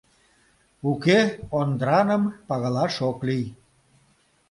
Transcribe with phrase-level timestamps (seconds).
[0.89, 1.19] «Уке,
[1.59, 3.45] Ондраным пагалаш ок лий!